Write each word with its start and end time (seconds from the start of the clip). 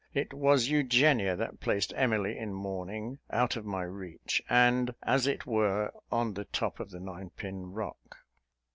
It 0.15 0.33
was 0.33 0.67
Eugenia 0.67 1.35
that 1.35 1.59
placed 1.59 1.93
Emily 1.95 2.35
in 2.35 2.53
mourning, 2.55 3.19
out 3.29 3.55
of 3.55 3.65
my 3.67 3.83
reach, 3.83 4.41
and, 4.49 4.95
as 5.03 5.27
it 5.27 5.45
were, 5.45 5.93
on 6.11 6.33
the 6.33 6.45
top 6.45 6.79
of 6.79 6.89
the 6.89 6.99
Nine 6.99 7.29
Pin 7.37 7.71
Rock. 7.71 8.17